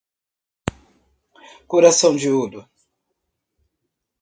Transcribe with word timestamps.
Coração 1.67 2.15
de 2.15 2.27
ouro 2.31 2.67